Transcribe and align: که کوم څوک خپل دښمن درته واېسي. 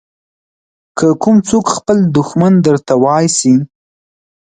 که 0.97 1.07
کوم 1.21 1.37
څوک 1.49 1.65
خپل 1.75 1.97
دښمن 2.17 2.53
درته 2.65 2.93
واېسي. 3.03 3.55